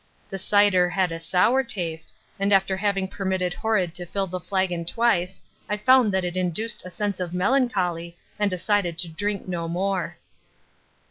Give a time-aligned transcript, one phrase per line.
[0.29, 4.83] The cider had a sour taste, and after having permitted Horrod to refill the flagon
[4.83, 5.39] twice
[5.69, 10.17] I found that it induced a sense of melancholy and decided to drink no more.